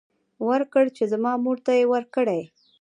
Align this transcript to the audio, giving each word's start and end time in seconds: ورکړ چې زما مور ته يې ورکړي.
ورکړ 0.47 0.85
چې 0.95 1.03
زما 1.11 1.31
مور 1.43 1.57
ته 1.65 1.71
يې 1.79 1.85
ورکړي. 1.93 2.41